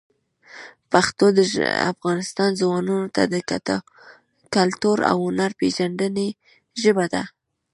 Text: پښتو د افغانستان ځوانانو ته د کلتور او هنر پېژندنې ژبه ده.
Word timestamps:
پښتو 0.91 1.25
د 1.37 1.39
افغانستان 1.91 2.49
ځوانانو 2.61 3.11
ته 3.15 3.23
د 3.33 3.35
کلتور 4.55 4.97
او 5.11 5.17
هنر 5.25 5.51
پېژندنې 5.59 6.27
ژبه 6.81 7.05
ده. 7.13 7.23